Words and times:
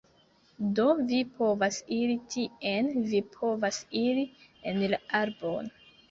Do 0.77 0.83
vi 1.09 1.17
povas 1.41 1.75
iri 1.97 2.15
tien, 2.35 2.89
vi 3.11 3.19
povas 3.35 3.77
iri 3.99 4.23
en 4.71 4.81
la 4.95 4.99
arbon 5.21 5.69